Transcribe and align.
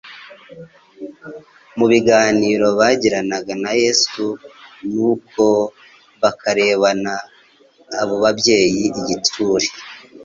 mu 1.77 1.85
biganiro 1.91 2.67
bagirana 2.79 3.37
na 3.63 3.71
Yesu, 3.81 4.25
nuko 4.91 5.45
bakarebana 6.21 7.13
abo 8.01 8.15
babyeyi 8.23 8.83
igitsure. 8.99 9.67